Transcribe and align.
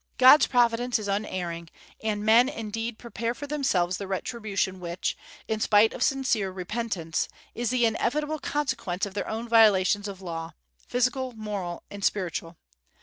God's 0.17 0.47
providence 0.47 0.97
is 0.97 1.07
unerring, 1.07 1.69
and 2.03 2.25
men 2.25 2.49
indeed 2.49 2.97
prepare 2.97 3.35
for 3.35 3.45
themselves 3.45 3.97
the 3.97 4.07
retribution 4.07 4.79
which, 4.79 5.15
in 5.47 5.59
spite 5.59 5.93
of 5.93 6.01
sincere 6.01 6.49
repentance, 6.51 7.27
is 7.53 7.69
the 7.69 7.85
inevitable 7.85 8.39
consequence 8.39 9.05
of 9.05 9.13
their 9.13 9.29
own 9.29 9.47
violations 9.47 10.07
of 10.07 10.19
law, 10.19 10.53
physical, 10.87 11.33
moral, 11.33 11.83
and 11.91 12.03
spiritual. 12.03 12.57